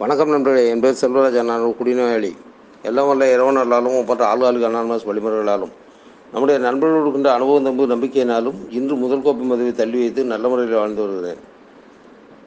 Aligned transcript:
வணக்கம் 0.00 0.32
நண்பர்களே 0.32 0.62
என் 0.70 0.80
பேர் 0.80 0.98
செல்வராஜ் 1.00 1.36
நான் 1.42 1.62
குடிநோயாளி. 1.76 2.30
எல்லாம் 2.82 3.06
வல்ல 3.08 3.26
இறைவனர்களாலும் 3.34 3.94
ஒப்பற்ற 3.98 4.22
ஆளுகாலுக்கு 4.32 4.66
அனானமஸ் 4.68 5.06
வழிமுறைகளாலும் 5.08 5.70
நம்முடைய 6.32 6.56
நண்பர்கள் 6.58 7.00
இருக்கின்ற 7.00 7.30
அனுபவம் 7.32 7.66
தம்பு 7.66 7.84
நம்பிக்கையினாலும் 7.92 8.58
இன்று 8.70 8.94
முதல் 8.94 9.22
கோப்பை 9.22 9.44
மதுவை 9.46 9.72
தள்ளி 9.72 9.98
வைத்து 9.98 10.24
நல்ல 10.24 10.48
முறையில் 10.48 10.76
வாழ்ந்து 10.76 11.02
வருகிறேன். 11.02 11.40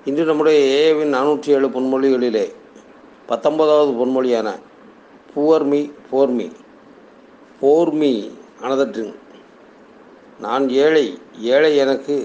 இன்று 0.05 0.23
நம்முடைய 0.25 0.59
ஏஏவின் 0.75 1.15
நானூற்றி 1.15 1.55
ஏழு 1.55 1.67
பொன்மொழிகளிலே 1.67 2.45
பத்தொன்பதாவது 3.27 3.93
பொன்மொழியான 4.01 4.51
புவர்மி 5.33 5.81
போர்மி 6.11 6.47
போர்மி 7.61 8.09
போர் 8.19 8.31
அனதற்றின் 8.63 9.11
நான் 10.39 10.67
ஏழை 10.83 11.05
ஏழை 11.55 11.73
எனக்கு 11.85 12.17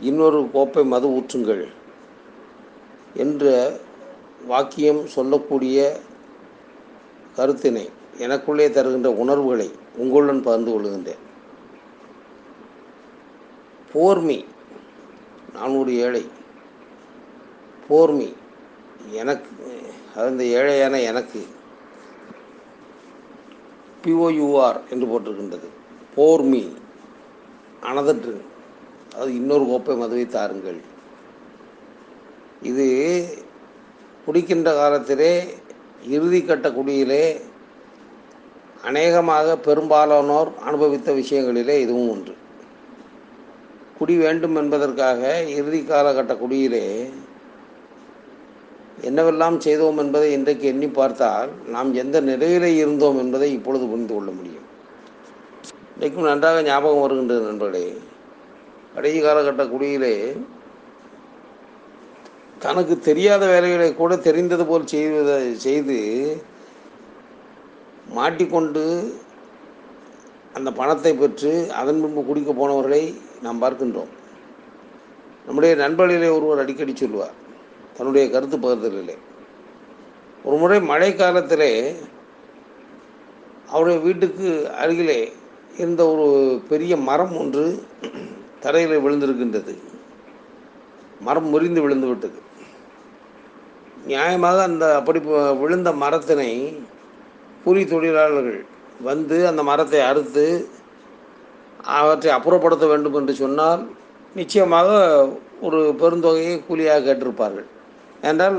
இன்னொரு 0.00 0.42
கோப்பை 0.52 0.84
மது 0.84 1.08
ஊற்றுங்கள் 1.18 1.64
என்ற 3.16 3.46
வாக்கியம் 4.46 5.06
சொல்லக்கூடிய 5.06 6.00
கருத்தினை 7.36 7.84
எனக்குள்ளே 8.18 8.70
தருகின்ற 8.70 9.10
உணர்வுகளை 9.10 9.70
உங்களுடன் 9.96 10.42
பகிர்ந்து 10.42 10.72
கொள்கின்றேன். 10.72 11.22
போர்மி 13.92 14.44
நானூறு 15.54 15.96
ஏழை. 15.96 16.24
போர்மி 17.88 18.28
எனக்கு 19.10 19.50
அந்த 20.16 20.44
ஏழையான 20.44 21.00
எனக்கு 21.02 21.46
பிஓயூஆர் 24.04 24.80
என்று 24.90 25.06
போட்டிருக்கின்றது. 25.12 25.68
போர்மி 26.14 26.62
அனதற்று 27.82 28.36
அது 29.16 29.34
இன்னொரு 29.34 29.64
கோப்பை 29.66 29.96
மதுவை 29.96 30.26
தாருங்கள். 30.26 30.80
இது 32.62 32.86
குடிக்கின்ற 34.26 34.64
காலத்திலே 34.64 35.32
இறுதி 36.06 36.40
கட்ட 36.42 36.70
குடியிலே 36.70 37.24
அநேகமாக 38.84 39.56
பெரும்பாலானோர் 39.56 40.50
அனுபவித்த 40.64 41.12
விஷயங்களிலே 41.12 41.76
இதுவும் 41.78 42.10
ஒன்று. 42.10 42.34
குடி 43.98 44.16
வேண்டும் 44.16 44.56
என்பதற்காக 44.56 45.42
இறுதி 45.48 45.80
காலகட்ட 45.80 46.38
குடியிலே 46.38 47.10
என்னவெல்லாம் 49.02 49.58
செய்தோம் 49.58 49.98
என்பதை 49.98 50.32
இன்றைக்கு 50.32 50.66
எண்ணி 50.66 50.88
பார்த்தால் 50.88 51.50
நாம் 51.66 51.94
எந்த 51.94 52.20
நிலையிலே 52.20 52.74
இருந்தோம் 52.76 53.18
என்பதை 53.18 53.52
இப்பொழுது 53.52 53.86
புரிந்து 53.86 54.14
கொள்ள 54.14 54.30
முடியும். 54.30 54.66
இன்றைக்கும் 55.94 56.24
நன்றாக 56.24 56.62
ஞாபகம் 56.62 57.00
வருகின்றது 57.00 57.40
நண்பர்களே. 57.40 57.86
கடைசி 58.94 59.22
காலகட்ட 59.22 59.68
குடியிலே 59.68 60.36
தனக்கு 62.64 62.94
தெரியாத 62.98 63.42
வேலைகளை 63.46 63.94
கூட 63.94 64.16
தெரிந்தது 64.16 64.64
போல் 64.66 64.90
செய்வதை 64.92 65.36
செய்து 65.66 65.98
மாட்டிக்கொண்டு 68.16 68.82
அந்த 70.56 70.70
பணத்தை 70.78 71.12
பெற்று 71.14 71.52
அதன் 71.80 72.00
பின்பு 72.02 72.22
குடிக்க 72.24 72.50
போனவர்களை 72.52 73.02
நாம் 73.42 73.62
பார்க்கின்றோம். 73.62 74.10
நம்முடைய 75.46 75.72
நண்பர்களிலே 75.76 76.28
ஒருவர் 76.36 76.62
அடிக்கடி 76.62 76.92
சொல்லுவார் 76.96 77.38
தன்னுடைய 77.96 78.24
கருத்து 78.30 78.56
பகிர்தலிலே. 78.56 79.16
ஒரு 80.44 80.56
முறை 80.56 80.78
மழை 80.80 81.10
காலத்திலே 81.14 81.72
அவருடைய 83.68 83.98
வீட்டுக்கு 84.00 84.48
அருகிலே 84.82 85.20
இருந்த 85.78 86.02
ஒரு 86.12 86.26
பெரிய 86.68 86.96
மரம் 87.08 87.36
ஒன்று 87.36 87.64
தரையில் 88.60 89.04
விழுந்திருக்கின்றது. 89.04 89.74
மரம் 91.20 91.48
முறிந்து 91.54 91.80
விழுந்து 91.82 92.06
விட்டது. 92.06 92.38
நியாயமாக 94.10 94.58
அந்த 94.68 94.84
அப்படி 94.98 95.20
விழுந்த 95.62 95.90
மரத்தினை 96.02 96.50
கூலி 97.64 97.82
தொழிலாளர்கள் 97.92 98.60
வந்து 99.08 99.36
அந்த 99.50 99.62
மரத்தை 99.70 100.00
அறுத்து 100.10 100.46
அவற்றை 101.98 102.30
அப்புறப்படுத்த 102.36 102.84
வேண்டும் 102.92 103.16
என்று 103.20 103.34
சொன்னால் 103.42 103.82
நிச்சயமாக 104.38 104.90
ஒரு 105.66 105.80
பெருந்தொகையை 106.00 106.54
கூலியாக 106.68 107.04
கேட்டிருப்பார்கள். 107.06 107.68
என்றால் 108.28 108.56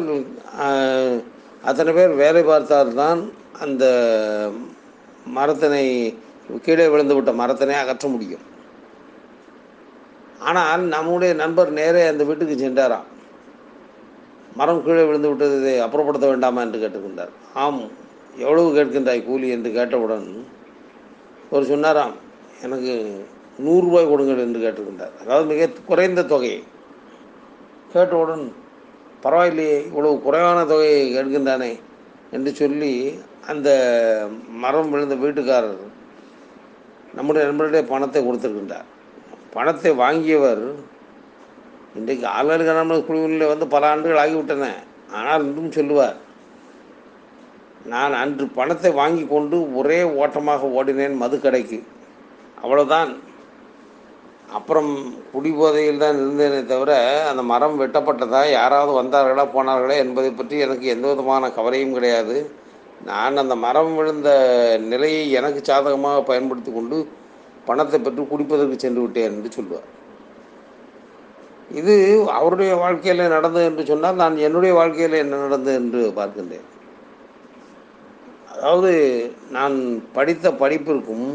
அத்தனை 1.70 1.92
பேர் 1.98 2.20
வேலை 2.24 2.42
பார்த்தால்தான் 2.44 3.22
அந்த 3.64 3.84
மரத்தினை 5.38 5.86
கீழே 6.66 6.86
விழுந்து 6.94 7.16
விட்ட 7.18 7.32
மரத்தினை 7.42 7.76
அகற்ற 7.82 8.08
முடியும். 8.16 8.46
ஆனால் 10.50 10.84
நம்முடைய 10.96 11.34
நண்பர் 11.42 11.72
நேரே 11.80 12.04
அந்த 12.12 12.24
வீட்டுக்கு 12.30 12.56
சென்றாராம். 12.64 13.08
மரம் 14.56 14.84
கீழே 14.84 15.04
விழுந்து 15.04 15.30
விட்டதை 15.30 15.80
அப்புறப்படுத்த 15.80 16.26
வேண்டாமா 16.28 16.62
என்று 16.62 16.80
கேட்டுக்கொண்டார். 16.80 17.32
ஆம் 17.54 17.82
எவ்வளவு 18.38 18.76
கேட்கின்றாய் 18.76 19.26
கூலி? 19.26 19.48
என்று 19.50 19.72
கேட்டவுடன் 19.72 20.46
அவர் 21.52 21.64
சொன்னாராம் 21.64 22.14
எனக்கு 22.62 22.94
நூறுரூபாய் 23.66 24.10
கொடுங்கள் 24.10 24.38
என்று 24.38 24.60
கேட்டுக்கொண்டார். 24.60 25.14
அதாவது 25.22 25.48
மிக 25.48 25.70
குறைந்த 25.86 26.24
தொகையை. 26.24 26.64
கேட்டவுடன் 27.94 28.52
பரவாயில்லையே 29.24 29.86
இவ்வளவு 29.86 30.22
குறைவான 30.22 30.66
தொகையை 30.66 31.04
கேட்கின்றானே 31.18 31.80
என்று 32.32 32.54
சொல்லி 32.54 33.20
அந்த 33.48 33.70
மரம் 34.64 34.90
விழுந்த 34.90 35.16
வீட்டுக்காரர் 35.16 35.84
நம்முடைய 37.14 37.48
நண்பருடைய 37.48 37.82
பணத்தை 37.88 38.22
கொடுத்துருக்கின்றார். 38.24 38.88
பணத்தை 39.54 39.92
வாங்கியவர் 39.92 40.64
இன்றைக்கு 42.00 42.26
ஆளுநர் 42.36 42.68
கணவன் 42.68 43.08
குழுவில் 43.08 43.52
வந்து 43.52 43.66
பல 43.74 43.90
ஆண்டுகள் 43.94 44.22
ஆகிவிட்டன. 44.22 44.68
ஆனால் 45.18 45.44
இன்றும் 45.48 45.76
சொல்லுவார் 45.78 46.18
நான் 47.92 48.14
அன்று 48.22 48.46
பணத்தை 48.58 48.92
வாங்கி 49.02 49.24
கொண்டு 49.34 49.58
ஒரே 49.80 50.00
ஓட்டமாக 50.22 50.70
ஓடினேன் 50.78 51.22
மதுக்கடைக்கு. 51.24 51.80
அவ்வளோதான் 52.64 53.12
அப்புறம் 54.58 54.92
குடிபோதையில் 55.34 56.02
தான் 56.04 56.18
இருந்தேனே 56.22 56.60
தவிர 56.72 56.92
அந்த 57.30 57.42
மரம் 57.52 57.78
வெட்டப்பட்டதா 57.82 58.42
யாராவது 58.58 58.92
வந்தார்களா 59.00 59.46
போனார்களா 59.56 59.96
என்பதை 60.04 60.32
பற்றி 60.40 60.58
எனக்கு 60.66 60.86
எந்த 60.96 61.06
விதமான 61.12 61.50
கவலையும் 61.58 61.96
கிடையாது. 61.98 62.36
நான் 63.10 63.42
அந்த 63.44 63.56
மரம் 63.66 63.96
விழுந்த 63.98 64.30
நிலையை 64.92 65.24
எனக்கு 65.40 65.62
சாதகமாக 65.70 66.22
பயன்படுத்தி 66.30 66.74
கொண்டு 66.74 67.00
பணத்தை 67.70 68.00
பெற்று 68.06 68.24
குடிப்பதற்கு 68.32 68.78
சென்று 68.86 69.04
விட்டேன் 69.04 69.34
என்று 69.36 69.52
சொல்லுவார். 69.58 69.90
இது 71.74 71.94
அவருடைய 72.30 72.76
வாழ்க்கையில் 72.76 73.34
நடந்தது 73.36 73.66
என்று 73.66 73.86
சொன்னால் 73.86 74.16
நான் 74.16 74.36
என்னுடைய 74.38 74.74
வாழ்க்கையில் 74.76 75.22
என்ன 75.24 75.36
நடந்தது 75.36 75.76
என்று 75.76 76.02
பார்க்கின்றேன். 76.16 76.68
அதாவது 78.56 78.92
நான் 79.52 79.76
படித்த 80.14 80.52
படிப்பிற்கும் 80.52 81.30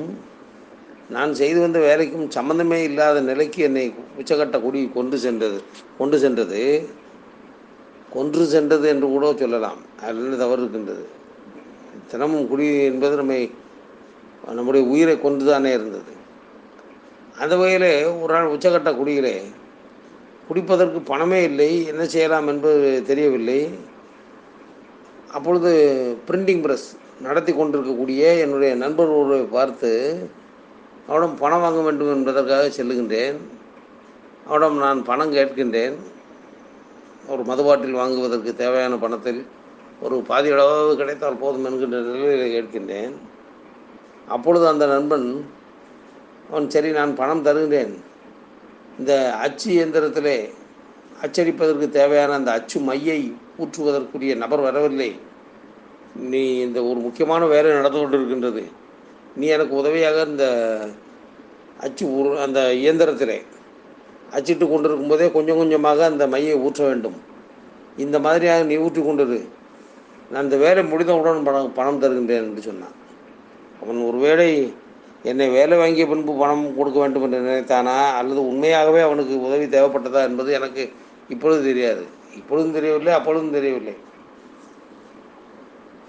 நான் 1.10 1.34
செய்து 1.34 1.60
வந்த 1.60 1.78
வேலைக்கும் 1.78 2.26
சம்மந்தமே 2.36 2.78
இல்லாத 2.82 3.20
நிலைக்கு 3.20 3.60
என்னை 3.62 3.84
உச்சகட்ட 4.18 4.56
குடி 4.60 4.90
கொண்டு 4.94 5.18
சென்றது 5.18 5.58
கொண்டு 5.98 6.18
சென்றது. 6.18 6.62
கொன்று 8.14 8.44
சென்றது 8.46 8.88
என்று 8.88 9.06
கூட 9.08 9.34
சொல்லலாம். 9.36 9.80
அதில் 10.06 10.36
தவறு 10.36 10.60
இருக்கின்றது. 10.62 11.04
தினமும் 12.10 12.48
குடி 12.48 12.66
என்பது 12.84 13.16
நம்மை 13.16 13.40
நம்முடைய 14.56 14.82
உயிரை 14.86 15.20
கொண்டு 15.20 15.44
தானே 15.44 15.70
இருந்தது. 15.72 16.12
அந்த 17.40 17.56
வகையில் 17.56 17.90
ஒரு 18.22 18.32
நாள் 18.34 18.52
உச்சகட்ட 18.54 18.90
குடியிலே 18.96 19.36
குடிப்பதற்கு 20.48 21.00
பணமே 21.04 21.42
இல்லை. 21.42 21.86
என்ன 21.86 22.06
செய்யலாம் 22.06 22.48
என்பது 22.48 23.02
தெரியவில்லை. 23.06 23.68
அப்பொழுது 25.32 25.70
பிரிண்டிங் 26.28 26.62
ப்ரெஸ் 26.64 26.88
நடத்தி 27.20 27.52
கொண்டிருக்கக்கூடிய 27.52 28.34
என்னுடைய 28.34 28.74
நண்பர் 28.74 29.08
ஒருவரை 29.08 29.44
பார்த்து 29.44 29.90
அவடம் 31.08 31.36
பணம் 31.36 31.60
வாங்க 31.60 31.80
வேண்டும் 31.80 32.14
என்பதற்காக 32.14 32.70
செல்லுகின்றேன். 32.76 33.36
அவடம் 34.46 34.78
நான் 34.78 35.04
பணம் 35.04 35.32
கேட்கின்றேன். 35.32 35.96
ஒரு 37.28 37.42
மதுபாட்டில் 37.42 37.90
வாங்குவதற்கு 37.90 38.54
தேவையான 38.54 38.96
பணத்தில் 38.96 39.46
ஒரு 40.00 40.22
பாதி 40.22 40.50
அளவாவது 40.50 40.96
கிடைத்தால் 40.96 41.36
போதும் 41.36 41.64
என்கின்ற 41.64 41.98
நிலையில் 42.00 42.52
கேட்கின்றேன். 42.54 43.12
அப்பொழுது 44.28 44.68
அந்த 44.68 44.86
நண்பன் 44.86 45.50
அவன் 46.50 46.70
சரி 46.70 46.90
நான் 46.90 47.14
பணம் 47.14 47.44
தருகின்றேன். 47.44 47.94
இந்த 48.98 49.12
அச்சு 49.44 49.68
இயந்திரத்திலே 49.76 50.36
அச்சடிப்பதற்கு 51.24 51.86
தேவையான 51.98 52.34
அந்த 52.38 52.50
அச்சு 52.58 52.78
மையை 52.88 53.20
ஊற்றுவதற்குரிய 53.62 54.32
நபர் 54.42 54.60
வரவில்லை. 54.60 55.10
நீ 56.30 56.42
இந்த 56.66 56.78
ஒரு 56.90 56.98
முக்கியமான 57.06 57.42
வேலை 57.46 57.70
நடந்து 57.72 57.98
கொண்டிருக்கின்றது. 57.98 58.62
நீ 59.36 59.46
எனக்கு 59.56 59.74
உதவியாக 59.76 60.24
இந்த 60.32 60.46
அச்சு 61.86 62.04
உரு 62.18 62.30
அந்த 62.46 62.60
இயந்திரத்திலே 62.82 63.38
அச்சிட்டு 64.36 64.64
கொண்டிருக்கும் 64.68 65.10
போதே 65.12 65.26
கொஞ்சம் 65.36 65.56
கொஞ்சமாக 65.56 66.04
அந்த 66.04 66.24
மையை 66.34 66.56
ஊற்ற 66.66 66.82
வேண்டும். 66.88 67.18
இந்த 68.04 68.16
மாதிரியாக 68.26 68.64
நீ 68.70 68.76
ஊற்றி 68.86 69.02
கொண்டிரு. 69.02 69.38
நான் 70.30 70.46
இந்த 70.46 70.56
வேலை 70.64 70.82
முடிந்தவுடன் 70.84 71.46
பணம் 71.46 71.72
பணம் 71.78 72.00
தருகின்றேன் 72.02 72.46
என்று 72.48 72.62
சொன்னான். 72.62 72.96
அவன் 73.82 74.00
ஒருவேளை 74.08 74.50
என்னை 75.22 75.48
வேலை 75.48 75.78
வாங்கிய 75.78 76.06
பின்பு 76.06 76.32
பணம் 76.38 76.76
கொடுக்க 76.76 76.98
வேண்டும் 76.98 77.22
என்று 77.22 77.40
நினைத்தானா? 77.40 77.96
அல்லது 78.18 78.40
உண்மையாகவே 78.46 79.00
அவனுக்கு 79.00 79.40
உதவி 79.40 79.64
தேவைப்பட்டதா 79.64 80.20
என்பது 80.28 80.52
எனக்கு 80.52 80.92
இப்பொழுது 81.28 81.62
தெரியாது. 81.62 82.04
இப்பொழுதும் 82.36 82.72
தெரியவில்லை 82.72 83.12
அப்பொழுதும் 83.12 83.52
தெரியவில்லை. 83.52 83.94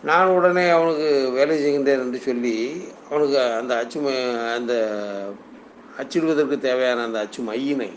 நான் 0.03 0.27
உடனே 0.27 0.69
அவனுக்கு 0.69 1.31
வேலை 1.33 1.55
செய்கின்றேன் 1.63 2.03
என்று 2.05 2.19
சொல்லி 2.19 2.83
அவனுக்கு 3.09 3.39
அந்த 3.41 3.77
அச்சு 3.77 3.99
அந்த 4.57 4.73
அச்சிடுவதற்கு 5.97 6.57
தேவையான 6.57 7.03
அந்த 7.03 7.19
அச்சு 7.19 7.43
மையினை 7.43 7.89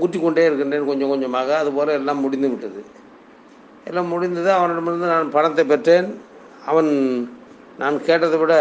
ஊற்றிக்கொண்டே 0.00 0.44
இருக்கின்றேன் 0.44 0.86
கொஞ்சம் 0.86 1.08
கொஞ்சமாக. 1.08 1.58
அதுபோல் 1.58 1.88
எல்லாம் 1.88 2.20
முடிந்து 2.20 2.48
விட்டது. 2.48 2.84
எல்லாம் 3.84 4.06
முடிந்தது. 4.06 4.52
அவனிடமிருந்து 4.52 5.06
நான் 5.06 5.30
பணத்தை 5.30 5.64
பெற்றேன். 5.64 6.20
அவன் 6.66 6.90
நான் 7.78 8.04
கேட்டதை 8.04 8.38
விட 8.38 8.54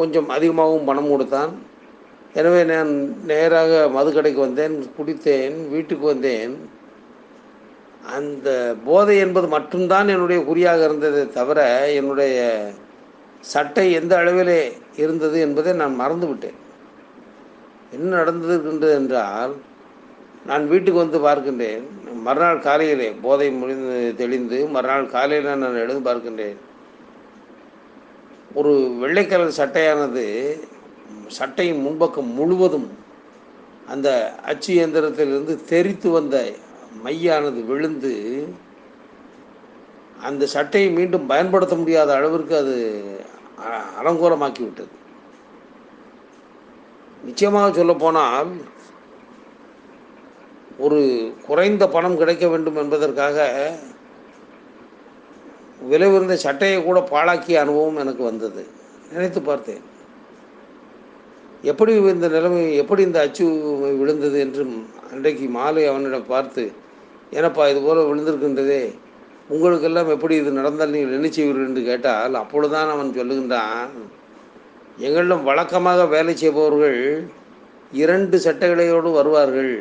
கொஞ்சம் 0.00 0.28
அதிகமாகவும் 0.36 0.88
பணம் 0.88 1.10
கொடுத்தான். 1.12 1.52
எனவே 2.38 2.62
நான் 2.70 2.90
நேராக 3.30 3.72
மதுக்கடைக்கு 3.96 4.40
வந்தேன் 4.46 4.74
குடித்தேன் 4.96 5.56
வீட்டுக்கு 5.74 6.06
வந்தேன். 6.12 6.54
அந்த 8.16 8.48
போதை 8.88 9.14
என்பது 9.22 9.46
மட்டும்தான் 9.54 10.12
என்னுடைய 10.14 10.40
குறியாக 10.48 10.82
இருந்ததே 10.88 11.22
தவிர 11.38 11.60
என்னுடைய 12.00 12.36
சட்டை 13.52 13.86
எந்த 14.00 14.12
அளவிலே 14.20 14.60
இருந்தது 15.02 15.36
என்பதை 15.46 15.72
நான் 15.80 15.96
மறந்துவிட்டேன். 16.02 16.60
என்ன 17.94 18.12
நடந்திருக்கின்றது 18.20 18.94
என்றால் 19.00 19.54
நான் 20.48 20.64
வீட்டுக்கு 20.72 21.02
வந்து 21.02 21.18
பார்க்கின்றேன். 21.26 21.84
மறுநாள் 22.26 22.64
காலையிலே 22.66 23.08
போதை 23.24 23.48
முடிந்து 23.60 23.98
தெளிந்து 24.20 24.58
மறுநாள் 24.74 25.12
காலையில் 25.14 25.60
நான் 25.62 25.82
எழுந்து 25.84 26.02
பார்க்கின்றேன். 26.08 26.58
ஒரு 28.56 28.72
வெள்ளை 28.98 29.26
கலர் 29.26 29.58
சட்டையானது 29.58 30.24
சட்டையின் 31.28 31.82
முன்பக்கம் 31.86 32.30
முழுவதும் 32.32 32.88
அந்த 33.86 34.08
அச்சு 34.42 34.70
இயந்திரத்திலிருந்து 34.74 35.54
தெரித்து 35.64 36.10
வந்த 36.10 36.36
மையானது 37.04 37.60
விழுந்து 37.64 38.12
அந்த 40.20 40.46
சட்டையை 40.46 40.90
மீண்டும் 40.90 41.26
பயன்படுத்த 41.26 41.74
முடியாத 41.74 42.10
அளவிற்கு 42.14 42.54
அது 42.56 42.76
அலங்கோலமாக்கிவிட்டது. 43.58 43.98
அலங்கோலமாக்கி 43.98 44.62
விட்டது 44.62 44.94
நிச்சயமாக 47.24 47.68
சொல்லப்போனால் 47.72 48.50
ஒரு 50.78 50.98
குறைந்த 51.46 51.84
பணம் 51.88 52.18
கிடைக்க 52.18 52.46
வேண்டும் 52.48 52.76
என்பதற்காக 52.76 53.36
விலை 55.90 56.08
உயர்ந்த 56.12 56.36
சட்டையை 56.36 56.78
கூட 56.84 56.98
பாழாக்கிய 57.12 57.60
அனுபவம் 57.64 58.00
எனக்கு 58.02 58.22
வந்தது. 58.24 58.62
நினைத்து 59.12 59.40
பார்த்தேன். 59.42 59.82
எப்படி 61.70 61.92
இந்த 62.14 62.28
நிலைமை 62.28 62.62
எப்படி 62.82 63.02
இந்த 63.02 63.18
அச்சு 63.26 63.44
விழுந்தது 64.00 64.38
என்று 64.44 64.62
அன்றைக்கு 65.12 65.46
மாலை 65.58 65.82
அவனிடம் 65.90 66.30
பார்த்து 66.34 66.64
ஏனப்பா 67.36 67.64
இது 67.70 67.80
போல் 67.86 68.08
விழுந்திருக்கின்றதே. 68.10 68.82
உங்களுக்கெல்லாம் 69.54 70.12
எப்படி 70.14 70.34
இது 70.42 70.50
நடந்தால் 70.58 70.94
நீங்கள் 70.94 71.16
என்ன 71.18 71.28
செய்வீர்கள்? 71.36 71.68
என்று 71.70 71.82
கேட்டால் 71.82 72.40
அப்பொழுதுதான் 72.42 72.92
அவன் 72.94 73.16
சொல்லுகின்றான் 73.18 73.92
எங்களிடம் 75.06 75.46
வழக்கமாக 75.48 76.04
வேலை 76.14 76.34
செய்பவர்கள் 76.36 77.00
இரண்டு 78.02 78.36
சட்டைகளையோடு 78.46 79.08
வருவார்கள். 79.18 79.74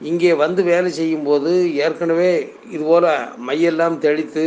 இங்கே 0.00 0.30
வந்து 0.44 0.60
வேலை 0.70 0.90
செய்யும்போது 1.00 1.50
ஏற்கனவே 1.84 2.30
இதுபோல் 2.74 3.06
மையெல்லாம் 3.48 3.96
தெளித்து 4.06 4.46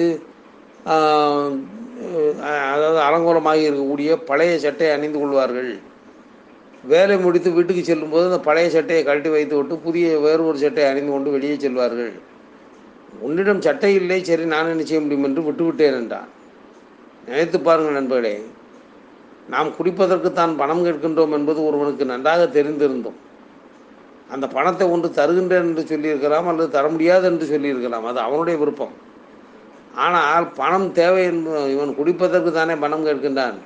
அதாவது 2.74 3.00
அலங்கோலமாகி 3.08 3.64
இருக்கக்கூடிய 3.68 4.10
பழைய 4.30 4.54
சட்டையை 4.66 4.92
அணிந்து 4.96 5.20
கொள்வார்கள். 5.22 5.72
வேலை 6.92 7.16
முடித்து 7.24 7.50
வீட்டுக்கு 7.56 7.84
செல்லும்போது 7.90 8.26
அந்த 8.30 8.40
பழைய 8.48 8.68
சட்டையை 8.76 9.02
கழட்டி 9.08 9.30
வைத்து 9.36 9.56
விட்டு 9.58 9.76
புதிய 9.86 10.08
வேறு 10.26 10.42
ஒரு 10.50 10.58
சட்டையை 10.64 10.90
அணிந்து 10.92 11.12
கொண்டு 11.14 11.34
வெளியே 11.36 11.56
செல்வார்கள். 11.66 12.14
உன்னிடம் 13.26 13.64
சட்டை 13.68 13.92
இல்லை 14.00 14.20
சரி 14.30 14.46
நான் 14.54 14.72
என்ன 14.74 14.86
செய்ய 14.90 15.02
முடியும் 15.04 15.28
என்று 15.30 15.42
விட்டுவிட்டேன் 15.48 15.98
என்றான். 16.02 16.30
நினைத்து 17.28 17.60
பாருங்கள் 17.68 17.98
நண்பர்களே 18.00 18.36
நாம் 19.54 19.76
குடிப்பதற்கு 19.78 20.30
தான் 20.40 20.54
பணம் 20.62 20.84
கேட்கின்றோம் 20.86 21.36
என்பது 21.38 21.60
ஒருவனுக்கு 21.70 22.06
நன்றாக 22.14 22.46
தெரிந்திருந்தோம். 22.58 23.20
அந்த 24.36 24.46
பணத்தை 24.56 24.86
ஒன்று 24.94 25.08
தருகின்றேன் 25.18 25.68
என்று 25.70 25.84
சொல்லியிருக்கலாம் 25.92 26.48
அல்லது 26.52 26.70
தர 26.76 26.86
முடியாது 26.94 27.26
என்று 27.32 27.46
சொல்லியிருக்கலாம். 27.52 28.06
அது 28.12 28.20
அவனுடைய 28.28 28.56
விருப்பம். 28.62 28.96
ஆனால் 30.06 30.46
பணம் 30.62 30.88
தேவை 31.00 31.22
என்று 31.32 31.54
இவன் 31.76 31.98
குடிப்பதற்கு 32.00 32.52
தானே 32.58 32.74
பணம் 32.84 33.06
கேட்கின்றான். 33.08 33.58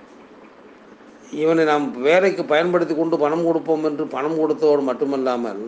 இவனை 1.42 1.64
நாம் 1.72 1.86
வேலைக்கு 2.08 2.44
பயன்படுத்தி 2.52 2.94
கொண்டு 2.96 3.16
பணம் 3.24 3.46
கொடுப்போம் 3.48 3.86
என்று 3.90 4.06
பணம் 4.16 4.40
கொடுத்தவோடு 4.42 4.84
மட்டுமல்லாமல் 4.90 5.64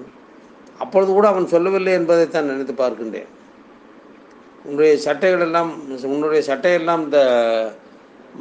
அப்பொழுது 0.83 1.11
கூட 1.17 1.25
அவன் 1.31 1.51
சொல்லவில்லை 1.53 1.91
என்பதைத்தான் 1.99 2.49
நினைத்து 2.51 2.73
பார்க்கின்றேன். 2.81 3.29
உன்னுடைய 4.65 4.93
சட்டைகள் 5.05 5.45
எல்லாம் 5.47 5.71
உன்னுடைய 6.13 6.41
சட்டையெல்லாம் 6.49 7.01
இந்த 7.05 7.19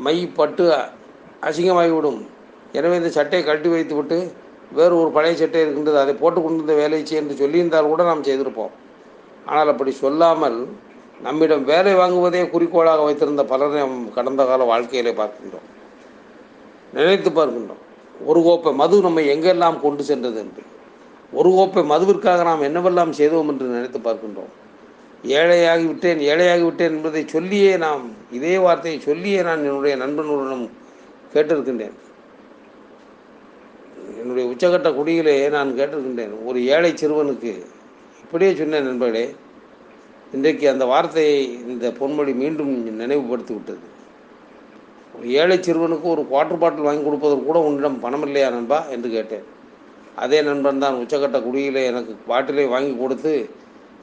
மை 0.04 0.16
பட்டு 0.38 0.64
அசிங்கமாகிவிடும். 1.48 2.20
எனவே 2.78 2.98
இந்த 3.00 3.10
சட்டையை 3.18 3.42
கட்டி 3.46 3.68
வைத்து 3.74 3.94
விட்டு 3.98 4.18
வேறு 4.78 4.94
ஒரு 5.00 5.10
பழைய 5.16 5.34
சட்டை 5.36 5.60
இருக்கின்றது 5.64 5.98
அதை 6.02 6.14
போட்டுக்கொண்டு 6.22 6.62
வந்த 6.62 6.74
வேலையை 6.82 7.02
செய் 7.06 7.20
என்று 7.20 7.34
சொல்லியிருந்தால் 7.42 7.90
கூட 7.92 8.02
நாம் 8.10 8.26
செய்திருப்போம். 8.28 8.72
ஆனால் 9.46 9.72
அப்படி 9.72 9.92
சொல்லாமல் 10.04 10.58
நம்மிடம் 11.26 11.64
வேலை 11.64 11.92
வாங்குவதே 11.94 12.42
குறிக்கோளாக 12.50 13.02
வைத்திருந்த 13.06 13.42
பலரை 13.52 13.76
நாம் 13.80 13.96
கடந்த 14.14 14.44
கால 14.44 14.64
வாழ்க்கையிலே 14.70 15.12
பார்க்கின்றோம். 15.20 15.66
நினைத்து 16.96 17.30
பார்க்கின்றோம். 17.30 17.82
ஒரு 18.30 18.40
கோப்பை 18.42 18.72
மது 18.80 18.96
நம்மை 19.06 19.24
எங்கெல்லாம் 19.34 19.78
கொண்டு 19.84 20.02
சென்றது 20.10 20.38
என்று. 20.44 20.62
ஒரு 21.32 21.50
கோப்பை 21.56 21.82
மதுவிற்காக 21.92 22.42
நாம் 22.48 22.66
என்னவெல்லாம் 22.68 23.12
செய்தோம் 23.20 23.50
என்று 23.52 23.66
நினைத்து 23.74 24.00
பார்க்கின்றோம். 24.08 24.52
ஏழையாகிவிட்டேன் 25.38 26.20
ஏழையாகிவிட்டேன் 26.20 26.20
ஏழையாகி 26.30 26.64
விட்டேன் 26.68 26.94
என்பதை 26.96 27.22
சொல்லியே 27.34 27.72
நாம் 27.84 28.04
இதே 28.38 28.54
வார்த்தையை 28.64 28.98
சொல்லியே 29.08 29.40
நான் 29.48 29.66
என்னுடைய 29.68 29.96
நண்பனுடனும் 29.96 30.66
கேட்டிருக்கின்றேன். 31.34 31.96
என்னுடைய 34.22 34.44
உச்சகட்ட 34.52 34.88
குடியிலே 34.94 35.48
நான் 35.48 35.78
கேட்டிருக்கின்றேன். 35.78 36.34
ஒரு 36.44 36.58
ஏழை 36.66 36.90
சிறுவனுக்கு 36.92 37.52
இப்படியே 38.24 38.50
சொன்னேன் 38.54 38.86
நண்பர்களே 38.86 39.24
இன்றைக்கு 40.32 40.68
அந்த 40.68 40.84
வார்த்தையை 40.84 41.38
இந்த 41.72 41.86
பொன்மொழி 42.00 42.32
மீண்டும் 42.42 42.70
நினைவுபடுத்தி 43.00 43.54
விட்டது 43.54 43.88
ஒரு 45.16 45.26
ஏழை 45.40 45.56
சிறுவனுக்கு 45.58 46.06
ஒரு 46.14 46.22
குவாட்டர் 46.30 46.62
பாட்டில் 46.62 46.86
வாங்கி 46.88 47.02
கொடுப்பதற்கு 47.04 47.44
கூட 47.44 47.58
உன்னிடம் 47.58 47.98
பணம் 48.00 48.22
இல்லையா 48.22 48.50
நண்பா? 48.50 48.78
என்று 48.88 49.08
கேட்டேன். 49.10 49.44
அதே 50.16 50.42
நண்பன் 50.42 50.78
தான் 50.78 50.94
உச்சக்கட்ட 50.94 51.38
குடியிலே 51.42 51.82
எனக்கு 51.84 52.12
பாட்டிலே 52.26 52.64
வாங்கி 52.68 52.94
கொடுத்து 52.96 53.32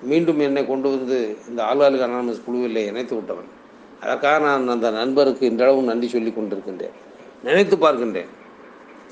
மீண்டும் 0.04 0.40
என்னை 0.40 0.68
கொண்டு 0.68 0.90
வந்து 0.90 1.18
இந்த 1.50 1.64
ஆளுகாலிக 1.64 2.06
அனானமஸ் 2.08 2.46
குழுவிலே 2.48 2.84
இணைத்து 2.86 3.16
விட்டவன். 3.16 3.50
அதற்காக 4.02 4.46
நான் 4.46 4.68
அந்த 4.68 4.90
நண்பருக்கு 4.90 5.46
இன்றளவும் 5.46 5.90
நன்றி 5.92 6.08
சொல்லி 6.08 6.32
கொண்டிருக்கின்றேன். 6.32 6.96
நினைத்து 7.44 7.78
பார்க்கின்றேன். 7.78 8.30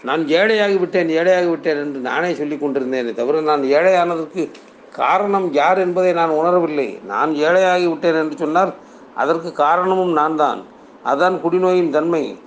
நான் 0.04 0.24
ஏழையாகி 0.30 0.78
விட்டேன் 0.78 1.10
ஏழையாகி 1.10 1.50
விட்டேன் 1.50 1.78
என்று 1.78 2.00
நானே 2.00 2.34
சொல்லி 2.34 2.56
கொண்டிருந்தேனே 2.58 3.14
தவிர 3.14 3.42
நான் 3.42 3.64
ஏழையானதற்கு 3.64 4.50
காரணம் 4.92 5.54
யார் 5.54 5.80
என்பதை 5.80 6.14
நான் 6.14 6.30
உணரவில்லை. 6.30 6.90
நான் 7.04 7.32
ஏழையாகி 7.32 7.88
விட்டேன் 7.90 8.16
என்று 8.16 8.38
சொன்னார் 8.38 8.72
அதற்கு 9.16 9.52
காரணமும் 9.52 10.14
நான் 10.14 10.36
தான். 10.36 10.60
அதுதான் 11.04 11.42
குடிநோயின் 11.42 11.92
தன்மை. 11.92 12.38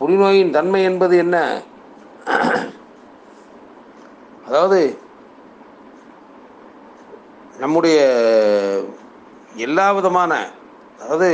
குடிநோயின் 0.00 0.50
தன்மை 0.50 0.82
என்பது 0.82 1.16
என்ன? 1.16 1.62
அதாவது 4.46 4.96
நம்முடைய 7.58 7.98
எல்லா 9.56 9.92
விதமான 9.92 10.32
அதாவது 11.00 11.30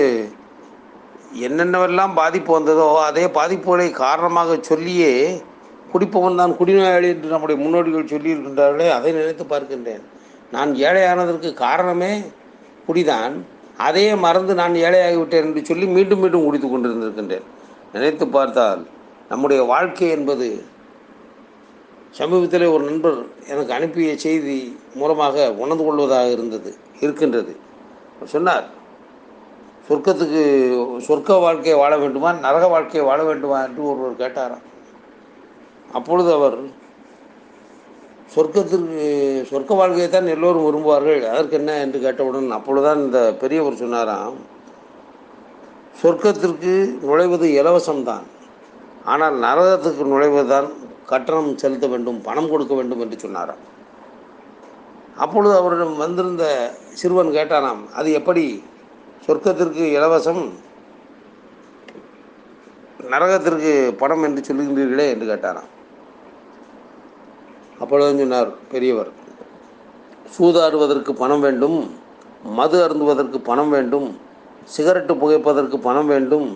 என்னென்னவெல்லாம் 1.47 2.14
பாதிப்பு 2.14 2.52
வந்ததோ 2.52 3.00
அதே 3.00 3.26
பாதிப்புகளை 3.26 3.90
காரணமாக 3.90 4.56
சொல்லியே 4.61 5.12
குடிப்பவன் 5.92 6.36
தான் 6.36 6.56
குடிநோயாளி 6.56 7.08
என்று 7.08 7.28
நம்முடைய 7.28 7.56
முன்னோடிகள் 7.62 8.10
சொல்லியிருக்கின்றார்களே 8.12 8.88
அதை 8.90 9.12
நினைத்து 9.12 9.44
பார்க்கின்றேன். 9.44 10.04
நான் 10.52 10.72
ஏழையானதற்கு 10.74 11.54
காரணமே 11.54 12.12
குடிதான். 12.88 13.34
அதையே 13.76 14.14
மறந்து 14.14 14.54
நான் 14.54 14.72
ஏழையாகிவிட்டேன் 14.72 15.46
என்று 15.48 15.64
சொல்லி 15.64 15.86
மீண்டும் 15.86 16.18
மீண்டும் 16.18 16.44
குடித்து 16.44 16.68
கொண்டிருந்திருக்கின்றேன். 16.68 17.46
நினைத்து 17.92 18.26
பார்த்தால் 18.28 18.86
நம்முடைய 19.28 19.62
வாழ்க்கை 19.62 20.08
என்பது 20.08 20.64
சமீபத்தில் 22.10 22.66
ஒரு 22.66 22.84
நண்பர் 22.84 23.18
எனக்கு 23.48 23.72
அனுப்பிய 23.72 24.18
செய்தி 24.18 24.76
மூலமாக 24.94 25.52
உணர்ந்து 25.52 25.84
கொள்வதாக 25.84 26.30
இருந்தது 26.30 26.74
இருக்கின்றது. 27.00 27.56
அவர் 28.16 28.28
சொன்னார் 28.28 28.66
சொர்க்கத்துக்கு 29.88 30.42
சொர்க்க 31.08 31.40
வாழ்க்கையை 31.40 31.80
வாழ 31.80 31.98
வேண்டுமா 31.98 32.32
நரக 32.32 32.66
வாழ்க்கையை 32.66 33.08
வாழ 33.08 33.24
வேண்டுமா? 33.24 33.58
என்று 33.62 33.82
ஒருவர் 33.90 34.20
கேட்டாராம். 34.22 34.64
அப்பொழுது 35.96 36.30
அவர் 36.38 36.58
சொர்க்கத்திற்கு 38.34 39.04
சொர்க்க 39.50 39.80
வாழ்க்கையை 39.80 40.08
தான் 40.10 40.32
எல்லோரும் 40.34 40.66
விரும்புவார்கள். 40.66 41.20
அதற்கு 41.32 41.58
என்ன 41.60 41.76
என்று 41.84 41.98
கேட்டவுடன் 42.04 42.56
அப்பொழுதுதான் 42.56 43.02
இந்த 43.06 43.20
பெரியவர் 43.42 43.80
சொன்னாராம் 43.82 44.38
சொர்க்கத்திற்கு 46.00 46.72
நுழைவது 47.08 47.46
இலவசம்தான். 47.60 48.26
ஆனால் 49.12 49.36
நரகத்துக்கு 49.44 50.04
நுழைவதுதான் 50.12 50.68
கட்டணம் 51.12 51.50
செலுத்த 51.62 51.86
வேண்டும் 51.92 52.18
பணம் 52.28 52.50
கொடுக்க 52.52 52.72
வேண்டும் 52.78 53.02
என்று 53.04 53.16
சொன்னாராம். 53.24 53.62
அப்பொழுது 55.24 55.54
அவரிடம் 55.60 55.94
வந்திருந்த 56.04 56.44
சிறுவன் 57.00 57.30
கேட்டானாம் 57.36 57.82
அது 57.98 58.08
எப்படி? 58.20 58.44
சொர்க்கத்திற்கு 59.26 59.84
இலவசம் 59.98 60.42
நரகத்திற்கு 63.12 63.72
பணம் 64.02 64.26
என்று 64.28 64.42
சொல்லுகின்றீர்களே 64.48 65.08
என்று 65.14 65.26
கேட்டாராம். 65.32 65.70
அப்பொழுது 67.80 68.18
சொன்னார் 68.18 68.50
பெரியவர் 68.73 69.11
சூதாடுவதற்கு 70.37 71.12
பணம் 71.12 71.40
வேண்டும் 71.40 71.78
மது 72.56 72.85
அருந்துவதற்கு 72.85 73.38
பணம் 73.40 73.71
வேண்டும் 73.71 74.09
சிகரெட்டு 74.66 75.14
புகைப்பதற்கு 75.14 75.78
பணம் 75.78 76.06
வேண்டும் 76.06 76.47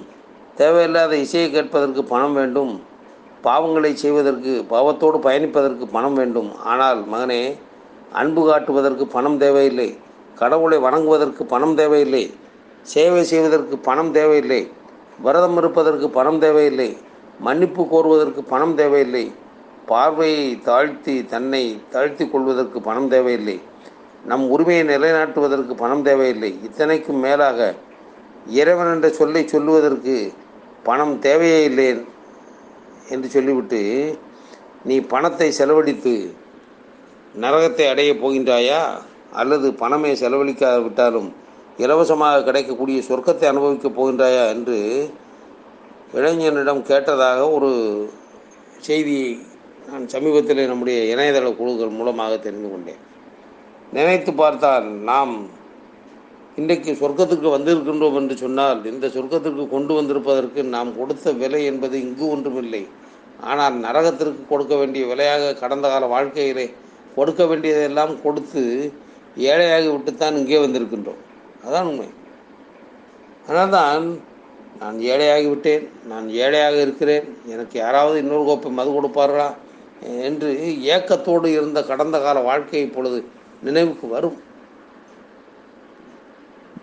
தேவையில்லாத 0.56 1.16
இசையை 1.16 1.50
கேட்பதற்கு 1.50 2.04
பணம் 2.04 2.34
வேண்டும் 2.34 2.72
பாவங்களை 3.44 3.94
செய்வதற்கு 3.94 4.64
பாவத்தோடு 4.70 5.18
பயணிப்பதற்கு 5.18 5.84
பணம் 5.86 6.14
வேண்டும். 6.14 6.54
ஆனால் 6.62 7.00
மகனே 7.06 7.58
அன்பு 8.12 8.42
காட்டுவதற்கு 8.46 9.06
பணம் 9.06 9.38
தேவையில்லை 9.38 9.88
கடவுளை 10.38 10.78
வணங்குவதற்கு 10.78 11.44
பணம் 11.44 11.76
தேவையில்லை 11.76 12.24
சேவை 12.82 13.22
செய்வதற்கு 13.22 13.76
பணம் 13.78 14.12
தேவையில்லை 14.12 14.70
விரதம் 15.18 15.56
இருப்பதற்கு 15.56 16.08
பணம் 16.08 16.38
தேவையில்லை 16.38 16.96
மன்னிப்பு 17.40 17.82
கோருவதற்கு 17.82 18.40
பணம் 18.40 18.74
தேவையில்லை 18.74 19.24
பார்வையை 19.92 20.46
தாழ்த்தி 20.68 21.14
தன்னை 21.32 21.62
தாழ்த்தி 21.90 22.24
கொள்வதற்கு 22.28 22.78
பணம் 22.88 23.08
தேவையில்லை. 23.14 23.56
நம் 24.24 24.44
உரிமையை 24.54 24.82
நிலைநாட்டுவதற்கு 24.86 25.72
பணம் 25.82 26.04
தேவையில்லை. 26.08 26.50
இத்தனைக்கும் 26.66 27.20
மேலாக 27.24 27.58
இறைவன் 28.60 28.92
என்ற 28.94 29.08
சொல்லை 29.08 29.42
சொல்லுவதற்கு 29.46 30.16
பணம் 30.88 31.14
தேவையே 31.18 31.60
இல்லை 31.64 31.88
என்று 33.08 33.28
சொல்லிவிட்டு 33.28 33.80
நீ 34.84 34.96
பணத்தை 35.12 35.48
செலவழித்து 35.50 36.14
நரகத்தை 37.42 37.84
அடையப் 37.92 38.22
போகின்றாயா? 38.22 38.82
அல்லது 39.32 39.66
பணமே 39.82 40.12
செலவழிக்காவிட்டாலும் 40.22 41.28
இலவசமாக 41.76 42.42
கிடைக்கக்கூடிய 42.42 42.98
சொர்க்கத்தை 43.08 43.46
அனுபவிக்கப் 43.52 43.98
போகின்றாயா? 43.98 44.44
என்று 44.54 44.78
இளைஞனிடம் 46.14 46.82
கேட்டதாக 46.90 47.40
ஒரு 47.56 47.70
செய்தியை 48.86 49.30
நான் 49.90 50.04
சமீபத்தில் 50.12 50.68
நம்முடைய 50.70 50.98
இணையதள 51.12 51.46
குழுக்கள் 51.58 51.96
மூலமாக 51.98 52.32
தெரிந்து 52.44 52.68
கொண்டேன். 52.70 53.00
நினைத்து 53.96 54.32
பார்த்தால் 54.40 54.86
நாம் 55.08 55.32
இன்றைக்கு 56.60 56.90
சொர்க்கத்துக்கு 57.00 57.48
வந்திருக்கின்றோம் 57.54 58.18
என்று 58.20 58.34
சொன்னால் 58.42 58.80
இந்த 58.90 59.06
சொர்க்கத்திற்கு 59.14 59.64
கொண்டு 59.74 59.92
வந்திருப்பதற்கு 59.98 60.60
நாம் 60.74 60.90
கொடுத்த 60.98 61.32
விலை 61.40 61.60
என்பது 61.70 61.96
இங்கு 62.06 62.24
ஒன்றுமில்லை. 62.34 62.82
ஆனால் 63.50 63.76
நரகத்திற்கு 63.86 64.42
கொடுக்க 64.52 64.74
வேண்டிய 64.80 65.04
விலையாக 65.12 65.54
கடந்த 65.62 65.88
கால 65.92 66.06
வாழ்க்கையிலே 66.14 66.66
கொடுக்க 67.16 67.44
வேண்டியதெல்லாம் 67.50 68.14
கொடுத்து 68.24 68.62
ஏழையாகி 69.50 69.88
விட்டுத்தான் 69.94 70.38
இங்கே 70.40 70.60
வந்திருக்கின்றோம். 70.64 71.20
அதான் 71.66 71.88
உண்மை. 71.92 72.08
அதனால்தான் 73.46 74.04
நான் 74.82 74.98
ஏழையாகி 75.12 75.48
விட்டேன் 75.54 75.84
நான் 76.12 76.28
ஏழையாக 76.42 76.76
இருக்கிறேன் 76.86 77.26
எனக்கு 77.54 77.76
யாராவது 77.84 78.16
இன்னொரு 78.22 78.44
கோப்பை 78.44 78.70
மது 78.78 78.92
கொடுப்பார்களா? 78.98 79.48
என்று 80.00 80.50
ஏக்கத்தோடு 80.94 81.46
இருந்த 81.52 81.82
கடந்த 81.82 82.20
கால 82.20 82.40
வாழ்க்கை 82.40 82.80
இப்பொழுது 82.80 83.18
நினைவுக்கு 83.62 84.08
வரும். 84.08 84.38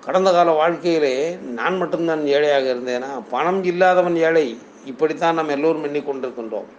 கடந்த 0.05 0.31
கால 0.31 0.51
வாழ்க்கையிலே 0.51 1.35
நான் 1.35 1.77
மட்டும்தான் 1.77 2.25
ஏழையாக 2.25 2.67
இருந்தேனா 2.73 3.09
பணம் 3.29 3.63
இல்லாதவன் 3.63 4.15
ஏழை 4.15 4.57
இப்படித்தான் 4.85 5.35
நாம் 5.35 5.49
எல்லோரும் 5.49 5.83
எண்ணிக்கொண்டிருக்கின்றோம் 5.83 6.69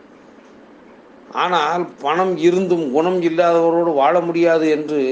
ஆனால் 1.33 1.87
பணம் 2.01 2.37
இருந்தும் 2.37 2.93
குணம் 2.93 3.21
இல்லாதவரோடு 3.23 3.95
வாழ 3.95 4.21
முடியாது 4.21 4.71
என்று 4.71 5.03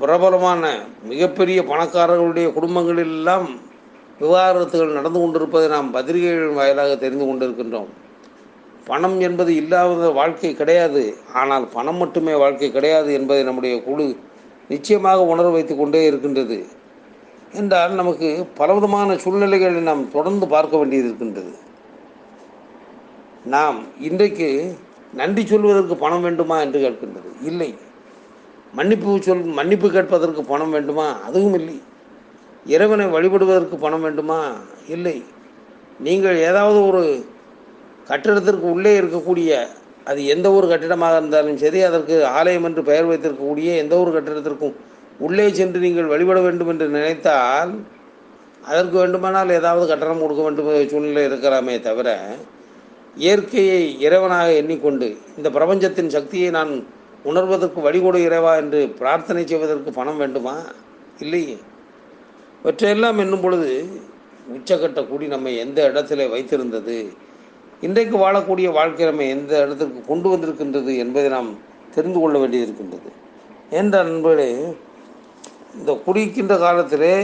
பிரபலமான 0.00 0.72
மிகப்பெரிய 1.02 1.62
பணக்காரர்களுடைய 1.62 2.48
குடும்பங்களிலெல்லாம் 2.52 3.48
விவாகரத்துகள் 4.20 4.96
நடந்து 4.98 5.20
கொண்டிருப்பதை 5.20 5.68
நாம் 5.68 5.90
பத்திரிகைகள் 5.90 6.48
வாயிலாக 6.48 6.96
தெரிந்து 6.96 7.24
கொண்டிருக்கின்றோம். 7.24 7.90
பணம் 8.90 9.20
என்பது 9.20 9.54
இல்லாத 9.54 10.10
வாழ்க்கை 10.10 10.54
கிடையாது. 10.54 11.14
ஆனால் 11.34 11.68
பணம் 11.68 11.96
மட்டுமே 11.96 12.34
வாழ்க்கை 12.34 12.70
கிடையாது 12.70 13.12
என்பதை 13.12 13.42
நம்முடைய 13.44 13.82
குழு 13.82 14.16
நிச்சயமாக 14.68 15.24
உணர 15.24 15.48
வைத்து 15.48 15.76
கொண்டே 15.76 16.06
இருக்கின்றது. 16.06 16.66
என்றால் 17.52 17.92
நமக்கு 17.92 18.46
பலவிதமான 18.54 19.16
சூழ்நிலைகளை 19.16 19.80
நாம் 19.80 20.10
தொடர்ந்து 20.10 20.46
பார்க்க 20.48 20.76
வேண்டியது 20.76 21.06
இருக்கின்றது. 21.06 21.52
நாம் 23.44 23.78
இன்றைக்கு 24.00 24.76
நன்றி 25.14 25.46
சொல்வதற்கு 25.46 25.96
பணம் 25.96 26.22
வேண்டுமா 26.22 26.60
என்று 26.60 26.80
கேட்கின்றது. 26.80 27.30
இல்லை. 27.42 27.74
மன்னிப்பு 28.72 29.18
சொல் 29.22 29.42
மன்னிப்பு 29.42 29.90
கேட்பதற்கு 29.90 30.42
பணம் 30.44 30.70
வேண்டுமா? 30.70 31.06
அதுவும் 31.24 31.54
இல்லை. 31.54 31.82
இறைவனை 32.66 33.06
வழிபடுவதற்கு 33.06 33.76
பணம் 33.76 34.02
வேண்டுமா? 34.02 34.40
இல்லை. 34.88 35.24
நீங்கள் 36.00 36.38
ஏதாவது 36.50 36.86
ஒரு 36.86 37.02
கட்டிடத்திற்கு 38.08 38.66
உள்ளே 38.70 39.00
இருக்கக்கூடிய 39.00 39.50
அது 40.04 40.24
எந்த 40.24 40.52
ஒரு 40.52 40.66
கட்டிடமாக 40.68 41.16
இருந்தாலும் 41.16 41.56
சரி 41.56 41.82
அதற்கு 41.82 42.26
ஆலயம் 42.26 42.64
என்று 42.64 42.82
பெயர் 42.82 43.08
வைத்திருக்கக்கூடிய 43.08 43.76
எந்த 43.76 43.96
ஒரு 43.96 44.10
கட்டிடத்திற்கும் 44.10 44.76
உள்ளே 45.18 45.50
சென்று 45.50 45.78
நீங்கள் 45.78 46.06
வழிபட 46.06 46.40
வேண்டும் 46.40 46.68
என்று 46.68 46.88
நினைத்தால் 46.88 47.72
அதற்கு 48.64 48.98
வேண்டுமானால் 48.98 49.50
ஏதாவது 49.50 49.86
கட்டணம் 49.86 50.20
கொடுக்க 50.20 50.42
வேண்டும் 50.42 50.90
சூழ்நிலை 50.90 51.24
இருக்கலாமே 51.24 51.80
தவிர 51.80 52.08
இயற்கையை 53.16 53.98
இறைவனாக 54.00 54.48
எண்ணிக்கொண்டு 54.54 55.16
இந்த 55.36 55.50
பிரபஞ்சத்தின் 55.50 56.08
சக்தியை 56.08 56.50
நான் 56.50 56.72
உணர்வதற்கு 57.24 57.80
வழிகொடு 57.80 58.18
இறைவா 58.18 58.56
என்று 58.56 58.88
பிரார்த்தனை 58.98 59.46
செய்வதற்கு 59.46 59.92
பணம் 59.92 60.16
வேண்டுமா? 60.16 60.54
இல்லையே. 61.18 61.56
இவற்றையெல்லாம் 62.62 63.18
என்னும் 63.18 63.40
பொழுது 63.40 63.70
உச்சக்கட்ட 64.54 65.08
கூடி 65.08 65.26
நம்மை 65.26 65.56
எந்த 65.56 65.90
இடத்துல 65.90 66.30
வைத்திருந்தது? 66.30 66.96
இன்றைக்கு 67.86 68.16
வாழக்கூடிய 68.16 68.72
வாழ்க்கை 68.72 69.04
நம்ம 69.06 69.22
எந்த 69.34 69.52
இடத்திற்கு 69.64 70.00
கொண்டு 70.08 70.28
வந்திருக்கின்றது 70.28 70.96
என்பதை 71.02 71.28
நாம் 71.30 71.48
தெரிந்து 71.94 72.20
கொள்ள 72.20 72.38
வேண்டியது 72.38 72.66
இருக்கின்றது. 72.66 73.10
என்ற 73.70 74.02
நண்பர்களே 74.02 74.48
இந்த 75.78 75.92
குடிக்கின்ற 76.06 76.58
காலத்திலே 76.58 77.14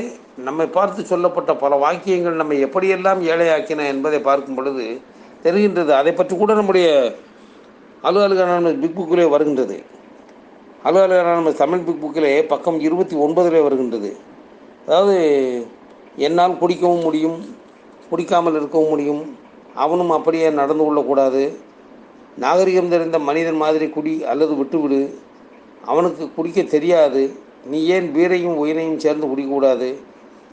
நம்மை 0.47 0.67
பார்த்து 0.67 1.05
சொல்லப்பட்ட 1.05 1.55
பல 1.65 1.77
வாக்கியங்கள் 1.77 2.41
நம்மை 2.41 2.65
எப்படியெல்லாம் 2.65 3.21
ஏழையாக்கின 3.33 3.87
என்பதை 3.87 4.19
பார்க்கும் 4.19 4.55
பொழுது 4.55 4.87
தெரிகின்றது. 5.45 5.93
அதை 6.01 6.13
பற்றி 6.13 6.37
கூட 6.37 6.55
நம்முடைய 6.55 6.89
அலுவலக 8.03 8.73
பிக் 8.83 8.99
புக்கிலே 8.99 9.29
வருகின்றது. 9.29 9.79
அலுவலக 10.83 11.53
தமிழ் 11.63 11.87
பிக் 11.87 12.03
புக்கிலே 12.05 12.35
பக்கம் 12.53 12.81
இருபத்தி 12.81 13.17
ஒன்பதிலே 13.17 13.63
வருகின்றது. 13.63 14.17
அதாவது 14.87 15.19
என்னால் 16.17 16.61
குடிக்கவும் 16.61 17.03
முடியும் 17.03 17.41
குடிக்காமல் 18.11 18.57
இருக்கவும் 18.61 18.89
முடியும் 18.89 19.25
அவனும் 19.77 20.11
அப்படியே 20.11 20.51
நடந்து 20.51 20.85
கொள்ளக்கூடாது. 20.85 21.59
நாகரிகம் 22.37 22.89
தெரிந்த 22.89 23.19
மனிதன் 23.19 23.57
மாதிரி 23.57 23.89
குடி 23.89 24.25
அல்லது 24.25 24.55
விட்டுவிடு. 24.55 25.19
அவனுக்கு 25.85 26.35
குடிக்க 26.35 26.63
தெரியாது. 26.63 27.23
நீ 27.65 27.85
ஏன் 27.85 28.13
வீரையும் 28.15 28.57
உயிரையும் 28.57 28.99
சேர்ந்து 28.99 29.27
குடிக்கக்கூடாது? 29.27 29.95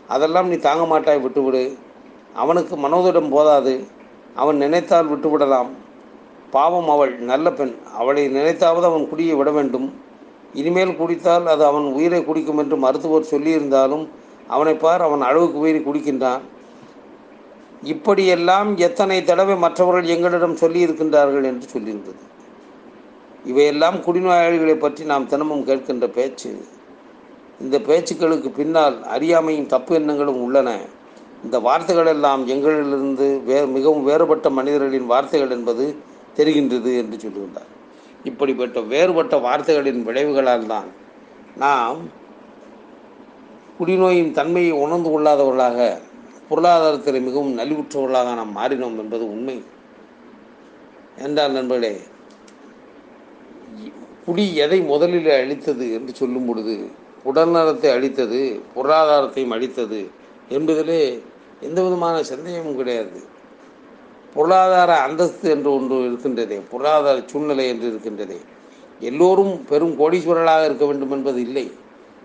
அதெல்லாம் 0.07 0.47
நீ 0.47 0.55
தாங்க 0.55 0.85
மாட்டாய் 0.85 1.19
விட்டுவிடு. 1.19 1.77
அவனுக்கு 2.33 2.75
மனோதிடம் 2.75 3.29
போதாது. 3.29 3.87
அவன் 4.35 4.57
நினைத்தால் 4.57 5.09
விட்டுவிடலாம். 5.09 5.69
பாவம் 6.51 6.89
அவள் 6.89 7.19
நல்ல 7.19 7.51
பெண். 7.51 7.75
அவளை 7.97 8.27
நினைத்தாவது 8.27 8.87
அவன் 8.87 9.09
குடியை 9.09 9.35
விட 9.35 9.51
வேண்டும். 9.51 10.01
இனிமேல் 10.53 10.95
குடித்தால் 10.95 11.47
அது 11.47 11.65
அவன் 11.65 11.83
உயிரை 11.83 12.25
குடிக்கும் 12.25 12.57
என்று 12.57 12.77
மருத்துவர் 12.77 13.27
சொல்லியிருந்தாலும் 13.31 14.07
அவனை 14.47 14.73
பார் 14.73 15.01
அவன் 15.01 15.21
அளவுக்கு 15.21 15.59
உயிரை 15.59 15.81
குடிக்கின்றான். 15.81 16.41
இப்படியெல்லாம் 17.91 18.77
எத்தனை 18.77 19.23
தடவை 19.23 19.55
மற்றவர்கள் 19.55 20.11
எங்களிடம் 20.15 20.61
சொல்லியிருக்கின்றார்கள் 20.61 21.43
என்று 21.43 21.67
சொல்லியிருந்தது. 21.73 22.21
இவையெல்லாம் 23.45 23.97
குடிநோயாளிகளை 24.05 24.75
பற்றி 24.75 25.03
நாம் 25.03 25.27
தினமும் 25.27 25.65
கேட்கின்ற 25.67 26.07
பேச்சு. 26.07 26.51
இந்த 27.61 27.77
பேச்சுக்களுக்கு 27.79 28.49
பின்னால் 28.49 28.97
அறியாமையும் 29.15 29.65
தப்பு 29.65 29.95
எண்ணங்களும் 29.95 30.41
உள்ளன. 30.41 30.69
இந்த 31.43 31.59
வார்த்தைகள் 31.59 32.05
எல்லாம் 32.05 32.47
எங்களிலிருந்து 32.47 33.43
வே 33.43 33.65
மிகவும் 33.65 34.03
வேறுபட்ட 34.03 34.49
மனிதர்களின் 34.49 35.05
வார்த்தைகள் 35.05 35.49
என்பது 35.49 35.85
தெரிகின்றது 36.37 36.91
என்று 37.01 37.17
சொல்லுகின்றார். 37.23 37.69
இப்படிப்பட்ட 38.23 38.79
வேறுபட்ட 38.93 39.37
வார்த்தைகளின் 39.37 40.01
விளைவுகளால் 40.07 40.65
தான் 40.65 40.89
நாம் 41.55 41.99
குடிநோயின் 43.79 44.31
தன்மையை 44.31 44.71
உணர்ந்து 44.71 45.09
கொள்ளாதவர்களாக 45.09 45.79
பொருளாதாரத்தில் 46.49 47.25
மிகவும் 47.27 47.57
நலிவுற்றவர்களாக 47.57 48.33
நாம் 48.35 48.57
மாறினோம் 48.57 48.97
என்பது 48.97 49.25
உண்மை. 49.31 49.57
என்றால் 51.17 51.51
நண்பர்களே 51.51 51.93
குடி 54.25 54.43
எதை 54.55 54.79
முதலில் 54.81 55.29
அழித்தது 55.29 55.85
என்று 55.93 56.11
சொல்லும் 56.13 56.45
பொழுது 56.45 56.75
உடல்நலத்தை 57.25 57.89
அழித்தது 57.95 58.39
பொருளாதாரத்தையும் 58.75 59.53
அழித்தது 59.55 59.99
என்பதிலே 60.49 61.01
எந்த 61.61 61.79
விதமான 61.81 62.15
சந்தேகமும் 62.23 62.75
கிடையாது. 62.75 63.19
பொருளாதார 64.33 64.91
அந்தஸ்து 64.99 65.47
என்று 65.49 65.69
ஒன்று 65.73 65.95
இருக்கின்றதே 66.07 66.57
பொருளாதார 66.71 67.17
சூழ்நிலை 67.25 67.65
என்று 67.67 67.87
இருக்கின்றதே. 67.91 68.39
எல்லோரும் 68.99 69.53
பெரும் 69.65 69.95
கோடீஸ்வரர்களாக 69.99 70.65
இருக்க 70.65 70.85
வேண்டும் 70.85 71.11
என்பது 71.11 71.39
இல்லை. 71.41 71.65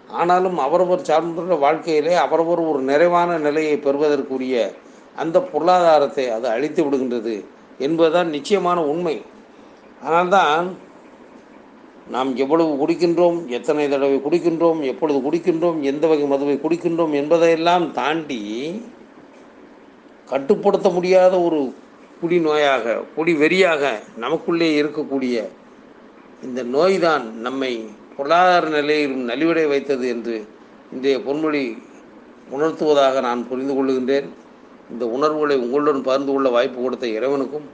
ஆனாலும் 0.08 0.58
அவரவர் 0.58 1.02
சார்ந்துள்ள 1.02 1.54
வாழ்க்கையிலே 1.56 2.14
அவரவர் 2.14 2.60
ஒரு 2.60 2.80
நிறைவான 2.82 3.38
நிலையை 3.38 3.76
பெறுவதற்குரிய 3.76 4.72
அந்த 5.16 5.40
பொருளாதாரத்தை 5.40 6.26
அது 6.28 6.48
அழித்து 6.48 6.82
விடுகின்றது 6.84 7.44
என்பதுதான் 7.78 8.28
நிச்சயமான 8.28 8.84
உண்மை. 8.84 9.22
ஆனால்தான் 10.02 10.76
நாம் 12.06 12.36
எவ்வளவு 12.36 12.86
குடிக்கின்றோம் 12.86 13.48
எத்தனை 13.48 13.88
தடவை 13.88 14.18
குடிக்கின்றோம் 14.18 14.82
எப்பொழுது 14.82 15.30
குடிக்கின்றோம் 15.30 15.82
எந்த 15.82 16.06
வகை 16.06 16.26
மதுவை 16.26 16.56
குடிக்கின்றோம் 16.60 17.12
என்பதையெல்லாம் 17.12 17.92
தாண்டி 17.92 18.40
கட்டுப்படுத்த 20.28 20.88
முடியாத 20.88 21.40
ஒரு 21.40 21.72
குடி 22.20 22.38
நோயாக 22.38 23.02
குடி 23.16 23.32
வெறியாக 23.32 23.82
நமக்குள்ளே 24.16 24.82
இருக்கக்கூடிய 24.82 25.48
இந்த 26.42 26.62
நோய்தான் 26.62 27.42
நம்மை 27.42 27.84
பொருளாதார 28.18 28.68
நிலையிலும் 28.68 29.28
நலிவடை 29.28 29.68
வைத்தது 29.68 30.08
என்று 30.08 30.37
இன்றைய 30.92 31.18
பொன்மொழி 31.18 31.82
உணர்த்துவதாக 32.50 33.20
நான் 33.20 33.48
புரிந்து 33.48 33.75
கொள்ளுகின்றேன். 33.75 34.28
இந்த 34.90 35.06
உணர்வுகளை 35.06 35.56
உங்களுடன் 35.56 36.02
பகிர்ந்து 36.02 36.32
கொள்ள 36.32 36.48
வாய்ப்பு 36.48 36.82
கொடுத்த 36.82 37.06
இறைவனுக்கும் 37.06 37.66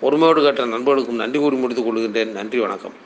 பொறுமையோடு 0.00 0.42
கேட்ட 0.42 0.64
நண்பர்களுக்கும் 0.64 1.22
நன்றி 1.22 1.38
கூறி 1.38 1.56
முடித்துக் 1.56 1.86
கொள்கின்றேன். 1.86 2.32
நன்றி 2.32 2.58
வணக்கம். 2.58 2.96